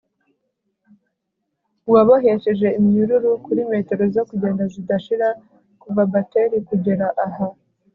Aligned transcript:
uwabohesheje 1.89 2.67
iminyururu 2.77 3.31
kuri 3.45 3.61
metero 3.71 4.03
zo 4.15 4.21
kugenda 4.29 4.63
zidashira 4.73 5.27
kuva 5.81 6.01
bateri 6.13 6.57
kugera 6.67 7.07
ahera 7.25 7.59